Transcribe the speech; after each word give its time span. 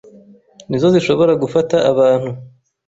nizo 0.69 0.87
zishobora 0.95 1.33
gufata 1.43 1.77
abantu 1.91 2.31